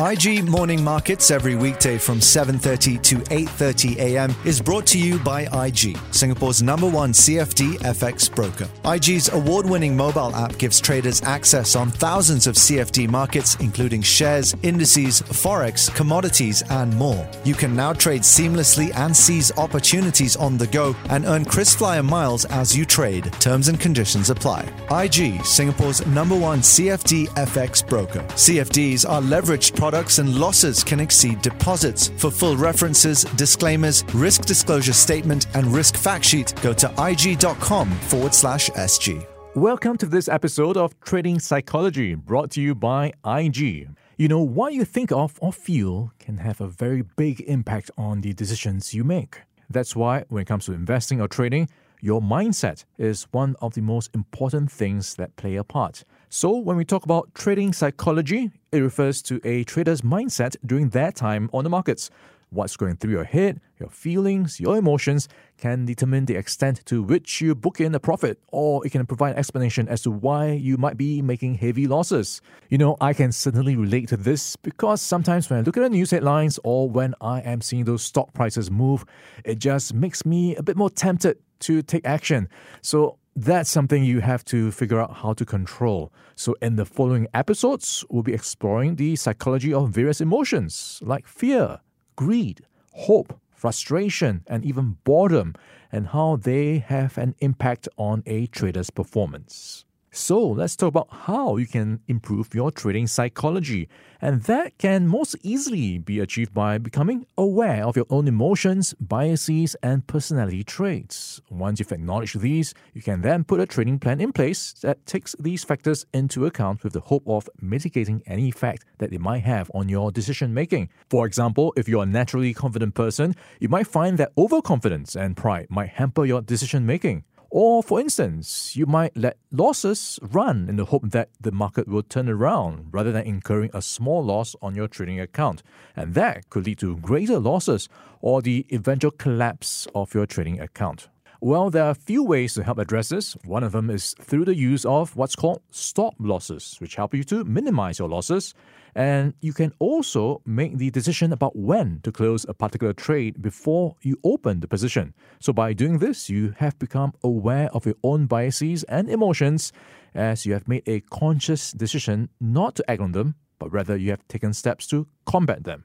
IG 0.00 0.42
Morning 0.48 0.82
Markets 0.82 1.30
every 1.30 1.54
weekday 1.54 1.98
from 1.98 2.18
7:30 2.18 3.00
to 3.02 3.16
8:30 3.30 3.96
a.m. 3.98 4.34
is 4.44 4.60
brought 4.60 4.86
to 4.86 4.98
you 4.98 5.20
by 5.20 5.42
IG, 5.66 5.96
Singapore's 6.10 6.64
number 6.64 6.88
1 6.88 7.12
CFD 7.12 7.78
FX 7.78 8.28
broker. 8.28 8.68
IG's 8.84 9.32
award-winning 9.32 9.96
mobile 9.96 10.34
app 10.34 10.58
gives 10.58 10.80
traders 10.80 11.22
access 11.22 11.76
on 11.76 11.92
thousands 11.92 12.48
of 12.48 12.56
CFD 12.56 13.08
markets 13.08 13.56
including 13.60 14.02
shares, 14.02 14.56
indices, 14.64 15.22
forex, 15.22 15.94
commodities 15.94 16.64
and 16.70 16.92
more. 16.96 17.24
You 17.44 17.54
can 17.54 17.76
now 17.76 17.92
trade 17.92 18.22
seamlessly 18.22 18.92
and 18.96 19.16
seize 19.16 19.56
opportunities 19.56 20.34
on 20.34 20.58
the 20.58 20.66
go 20.66 20.96
and 21.10 21.24
earn 21.24 21.44
KrisFlyer 21.44 22.04
miles 22.04 22.46
as 22.46 22.76
you 22.76 22.84
trade. 22.84 23.32
Terms 23.34 23.68
and 23.68 23.78
conditions 23.78 24.28
apply. 24.28 24.68
IG, 24.90 25.44
Singapore's 25.44 26.04
number 26.04 26.36
1 26.36 26.62
CFD 26.62 27.28
FX 27.36 27.88
broker. 27.88 28.24
CFDs 28.34 29.08
are 29.08 29.22
leveraged 29.22 29.83
products 29.84 30.18
and 30.18 30.40
losses 30.40 30.82
can 30.82 30.98
exceed 30.98 31.42
deposits. 31.42 32.10
For 32.16 32.30
full 32.30 32.56
references, 32.56 33.24
disclaimers, 33.36 34.02
risk 34.14 34.46
disclosure 34.46 34.94
statement, 34.94 35.46
and 35.52 35.66
risk 35.66 35.98
fact 35.98 36.24
sheet, 36.24 36.54
go 36.62 36.72
to 36.72 36.86
ig.com 37.10 37.90
forward 37.90 38.32
slash 38.32 38.70
SG. 38.70 39.26
Welcome 39.54 39.98
to 39.98 40.06
this 40.06 40.26
episode 40.26 40.78
of 40.78 40.98
Trading 41.00 41.38
Psychology 41.38 42.14
brought 42.14 42.50
to 42.52 42.62
you 42.62 42.74
by 42.74 43.12
IG. 43.26 43.90
You 44.16 44.28
know, 44.28 44.40
what 44.40 44.72
you 44.72 44.86
think 44.86 45.12
of 45.12 45.38
or 45.42 45.52
feel 45.52 46.12
can 46.18 46.38
have 46.38 46.62
a 46.62 46.66
very 46.66 47.02
big 47.02 47.42
impact 47.42 47.90
on 47.98 48.22
the 48.22 48.32
decisions 48.32 48.94
you 48.94 49.04
make. 49.04 49.42
That's 49.68 49.94
why, 49.94 50.24
when 50.30 50.40
it 50.40 50.46
comes 50.46 50.64
to 50.64 50.72
investing 50.72 51.20
or 51.20 51.28
trading, 51.28 51.68
your 52.04 52.20
mindset 52.20 52.84
is 52.98 53.26
one 53.30 53.56
of 53.62 53.72
the 53.72 53.80
most 53.80 54.10
important 54.14 54.70
things 54.70 55.14
that 55.14 55.34
play 55.36 55.56
a 55.56 55.64
part. 55.64 56.04
So, 56.28 56.54
when 56.58 56.76
we 56.76 56.84
talk 56.84 57.04
about 57.04 57.34
trading 57.34 57.72
psychology, 57.72 58.50
it 58.72 58.80
refers 58.80 59.22
to 59.22 59.40
a 59.42 59.64
trader's 59.64 60.02
mindset 60.02 60.54
during 60.66 60.90
their 60.90 61.10
time 61.10 61.48
on 61.54 61.64
the 61.64 61.70
markets. 61.70 62.10
What's 62.54 62.76
going 62.76 62.96
through 62.96 63.10
your 63.10 63.24
head, 63.24 63.60
your 63.80 63.90
feelings, 63.90 64.60
your 64.60 64.76
emotions 64.76 65.28
can 65.58 65.86
determine 65.86 66.26
the 66.26 66.36
extent 66.36 66.86
to 66.86 67.02
which 67.02 67.40
you 67.40 67.54
book 67.56 67.80
in 67.80 67.94
a 67.96 67.98
profit, 67.98 68.38
or 68.52 68.86
it 68.86 68.90
can 68.90 69.04
provide 69.06 69.32
an 69.32 69.38
explanation 69.38 69.88
as 69.88 70.02
to 70.02 70.10
why 70.12 70.52
you 70.52 70.76
might 70.76 70.96
be 70.96 71.20
making 71.20 71.56
heavy 71.56 71.88
losses. 71.88 72.40
You 72.70 72.78
know, 72.78 72.96
I 73.00 73.12
can 73.12 73.32
certainly 73.32 73.74
relate 73.74 74.08
to 74.10 74.16
this 74.16 74.54
because 74.54 75.02
sometimes 75.02 75.50
when 75.50 75.58
I 75.58 75.62
look 75.62 75.76
at 75.76 75.82
the 75.82 75.90
news 75.90 76.12
headlines 76.12 76.60
or 76.62 76.88
when 76.88 77.14
I 77.20 77.40
am 77.40 77.60
seeing 77.60 77.84
those 77.84 78.04
stock 78.04 78.32
prices 78.34 78.70
move, 78.70 79.04
it 79.44 79.58
just 79.58 79.92
makes 79.92 80.24
me 80.24 80.54
a 80.54 80.62
bit 80.62 80.76
more 80.76 80.90
tempted 80.90 81.38
to 81.60 81.82
take 81.82 82.06
action. 82.06 82.48
So 82.82 83.18
that's 83.36 83.68
something 83.68 84.04
you 84.04 84.20
have 84.20 84.44
to 84.44 84.70
figure 84.70 85.00
out 85.00 85.16
how 85.16 85.32
to 85.32 85.44
control. 85.44 86.12
So, 86.36 86.54
in 86.62 86.76
the 86.76 86.84
following 86.84 87.26
episodes, 87.34 88.04
we'll 88.08 88.22
be 88.22 88.32
exploring 88.32 88.96
the 88.96 89.16
psychology 89.16 89.72
of 89.72 89.90
various 89.90 90.20
emotions 90.20 91.00
like 91.02 91.26
fear, 91.26 91.80
greed, 92.16 92.62
hope, 92.92 93.40
frustration, 93.50 94.42
and 94.46 94.64
even 94.64 94.98
boredom, 95.04 95.54
and 95.90 96.08
how 96.08 96.36
they 96.36 96.78
have 96.78 97.16
an 97.18 97.34
impact 97.40 97.88
on 97.96 98.22
a 98.26 98.46
trader's 98.46 98.90
performance. 98.90 99.84
So, 100.16 100.46
let's 100.46 100.76
talk 100.76 100.90
about 100.90 101.08
how 101.10 101.56
you 101.56 101.66
can 101.66 101.98
improve 102.06 102.54
your 102.54 102.70
trading 102.70 103.08
psychology. 103.08 103.88
And 104.20 104.44
that 104.44 104.78
can 104.78 105.08
most 105.08 105.34
easily 105.42 105.98
be 105.98 106.20
achieved 106.20 106.54
by 106.54 106.78
becoming 106.78 107.26
aware 107.36 107.84
of 107.84 107.96
your 107.96 108.06
own 108.10 108.28
emotions, 108.28 108.94
biases, 109.00 109.74
and 109.82 110.06
personality 110.06 110.62
traits. 110.62 111.40
Once 111.50 111.80
you've 111.80 111.90
acknowledged 111.90 112.38
these, 112.38 112.74
you 112.92 113.02
can 113.02 113.22
then 113.22 113.42
put 113.42 113.58
a 113.58 113.66
trading 113.66 113.98
plan 113.98 114.20
in 114.20 114.32
place 114.32 114.72
that 114.82 115.04
takes 115.04 115.34
these 115.40 115.64
factors 115.64 116.06
into 116.14 116.46
account 116.46 116.84
with 116.84 116.92
the 116.92 117.00
hope 117.00 117.24
of 117.26 117.50
mitigating 117.60 118.22
any 118.24 118.48
effect 118.48 118.84
that 118.98 119.10
they 119.10 119.18
might 119.18 119.42
have 119.42 119.68
on 119.74 119.88
your 119.88 120.12
decision 120.12 120.54
making. 120.54 120.90
For 121.10 121.26
example, 121.26 121.74
if 121.76 121.88
you're 121.88 122.04
a 122.04 122.06
naturally 122.06 122.54
confident 122.54 122.94
person, 122.94 123.34
you 123.58 123.68
might 123.68 123.88
find 123.88 124.16
that 124.18 124.30
overconfidence 124.38 125.16
and 125.16 125.36
pride 125.36 125.66
might 125.70 125.88
hamper 125.88 126.24
your 126.24 126.40
decision 126.40 126.86
making. 126.86 127.24
Or, 127.56 127.84
for 127.84 128.00
instance, 128.00 128.74
you 128.74 128.84
might 128.84 129.16
let 129.16 129.38
losses 129.52 130.18
run 130.20 130.68
in 130.68 130.74
the 130.74 130.86
hope 130.86 131.10
that 131.10 131.28
the 131.40 131.52
market 131.52 131.86
will 131.86 132.02
turn 132.02 132.28
around 132.28 132.88
rather 132.90 133.12
than 133.12 133.24
incurring 133.24 133.70
a 133.72 133.80
small 133.80 134.24
loss 134.24 134.56
on 134.60 134.74
your 134.74 134.88
trading 134.88 135.20
account. 135.20 135.62
And 135.94 136.14
that 136.14 136.50
could 136.50 136.66
lead 136.66 136.80
to 136.80 136.96
greater 136.96 137.38
losses 137.38 137.88
or 138.20 138.42
the 138.42 138.66
eventual 138.72 139.12
collapse 139.12 139.86
of 139.94 140.14
your 140.14 140.26
trading 140.26 140.58
account. 140.58 141.08
Well, 141.44 141.68
there 141.68 141.84
are 141.84 141.90
a 141.90 141.94
few 141.94 142.24
ways 142.24 142.54
to 142.54 142.62
help 142.62 142.78
address 142.78 143.10
this. 143.10 143.36
One 143.44 143.64
of 143.64 143.72
them 143.72 143.90
is 143.90 144.14
through 144.18 144.46
the 144.46 144.56
use 144.56 144.86
of 144.86 145.14
what's 145.14 145.36
called 145.36 145.60
stop 145.70 146.14
losses, 146.18 146.76
which 146.78 146.94
help 146.94 147.12
you 147.12 147.22
to 147.24 147.44
minimize 147.44 147.98
your 147.98 148.08
losses. 148.08 148.54
And 148.94 149.34
you 149.42 149.52
can 149.52 149.70
also 149.78 150.40
make 150.46 150.78
the 150.78 150.88
decision 150.88 151.34
about 151.34 151.54
when 151.54 152.00
to 152.02 152.10
close 152.10 152.46
a 152.48 152.54
particular 152.54 152.94
trade 152.94 153.42
before 153.42 153.94
you 154.00 154.18
open 154.24 154.60
the 154.60 154.68
position. 154.68 155.12
So, 155.38 155.52
by 155.52 155.74
doing 155.74 155.98
this, 155.98 156.30
you 156.30 156.54
have 156.60 156.78
become 156.78 157.12
aware 157.22 157.68
of 157.74 157.84
your 157.84 157.96
own 158.02 158.24
biases 158.24 158.82
and 158.84 159.10
emotions 159.10 159.70
as 160.14 160.46
you 160.46 160.54
have 160.54 160.66
made 160.66 160.84
a 160.86 161.00
conscious 161.00 161.72
decision 161.72 162.30
not 162.40 162.74
to 162.76 162.90
act 162.90 163.02
on 163.02 163.12
them, 163.12 163.34
but 163.58 163.70
rather 163.70 163.98
you 163.98 164.12
have 164.12 164.26
taken 164.28 164.54
steps 164.54 164.86
to 164.86 165.06
combat 165.26 165.64
them. 165.64 165.84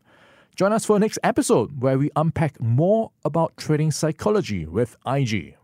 Join 0.60 0.74
us 0.74 0.84
for 0.84 0.98
the 0.98 1.00
next 1.00 1.20
episode 1.24 1.80
where 1.82 1.98
we 1.98 2.12
unpack 2.18 2.60
more 2.60 3.12
about 3.24 3.56
trading 3.56 3.92
psychology 3.92 4.66
with 4.66 4.98
IG. 5.08 5.56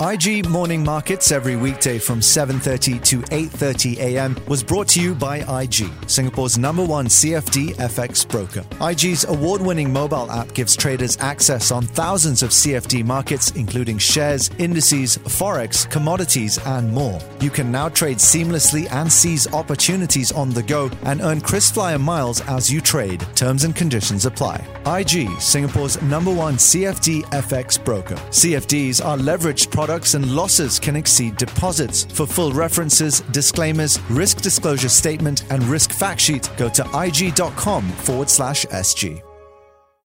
IG 0.00 0.48
Morning 0.48 0.84
Markets 0.84 1.32
every 1.32 1.56
weekday 1.56 1.98
from 1.98 2.20
7:30 2.20 3.02
to 3.02 3.18
8:30 3.32 3.98
a.m. 3.98 4.36
was 4.46 4.62
brought 4.62 4.86
to 4.90 5.00
you 5.00 5.12
by 5.12 5.38
IG, 5.60 5.90
Singapore's 6.06 6.56
number 6.56 6.84
1 6.84 7.06
CFD 7.08 7.74
FX 7.74 8.24
broker. 8.24 8.64
IG's 8.80 9.24
award-winning 9.24 9.92
mobile 9.92 10.30
app 10.30 10.54
gives 10.54 10.76
traders 10.76 11.18
access 11.18 11.72
on 11.72 11.82
thousands 11.82 12.44
of 12.44 12.50
CFD 12.50 13.04
markets 13.04 13.50
including 13.56 13.98
shares, 13.98 14.50
indices, 14.58 15.18
forex, 15.18 15.90
commodities 15.90 16.64
and 16.64 16.92
more. 16.92 17.18
You 17.40 17.50
can 17.50 17.72
now 17.72 17.88
trade 17.88 18.18
seamlessly 18.18 18.88
and 18.92 19.12
seize 19.12 19.52
opportunities 19.52 20.30
on 20.30 20.50
the 20.50 20.62
go 20.62 20.92
and 21.06 21.20
earn 21.22 21.40
KrisFlyer 21.40 22.00
miles 22.00 22.40
as 22.42 22.70
you 22.72 22.80
trade. 22.80 23.26
Terms 23.34 23.64
and 23.64 23.74
conditions 23.74 24.26
apply. 24.26 24.64
IG, 24.86 25.28
Singapore's 25.40 26.00
number 26.02 26.32
1 26.32 26.54
CFD 26.54 27.24
FX 27.32 27.84
broker. 27.84 28.14
CFDs 28.30 29.04
are 29.04 29.18
leveraged 29.18 29.72
products 29.72 29.87
products 29.88 30.12
and 30.12 30.36
losses 30.36 30.78
can 30.78 30.96
exceed 30.96 31.34
deposits. 31.38 32.04
For 32.04 32.26
full 32.26 32.52
references, 32.52 33.22
disclaimers, 33.32 33.98
risk 34.10 34.42
disclosure 34.42 34.90
statement, 34.90 35.44
and 35.50 35.64
risk 35.64 35.92
fact 35.92 36.20
sheet, 36.20 36.50
go 36.58 36.68
to 36.68 36.82
ig.com 37.06 37.88
forward 37.88 38.28
slash 38.28 38.66
SG. 38.66 39.27